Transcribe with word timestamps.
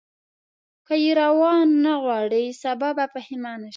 که 0.87 0.95
یې 1.03 1.11
راونه 1.19 1.91
غواړې 2.03 2.43
سبا 2.61 2.89
به 2.97 3.05
پښېمانه 3.13 3.67
شې. 3.69 3.69